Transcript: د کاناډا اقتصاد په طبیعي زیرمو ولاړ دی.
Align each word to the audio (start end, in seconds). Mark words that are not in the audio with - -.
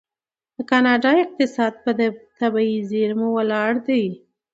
د 0.55 0.57
کاناډا 0.69 1.11
اقتصاد 1.23 1.73
په 1.83 1.91
طبیعي 2.39 2.77
زیرمو 2.91 3.27
ولاړ 3.37 3.71
دی. 3.87 4.05